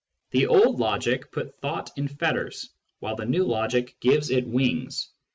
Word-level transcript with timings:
The 0.31 0.47
old 0.47 0.79
logic 0.79 1.31
put 1.31 1.59
thought 1.59 1.91
in 1.95 2.07
fetters, 2.07 2.71
while 3.01 3.15
the 3.15 3.27
new 3.27 3.43
logic 3.43 3.97
gives 3.99 4.31
it 4.31 4.47
wings. 4.47 5.11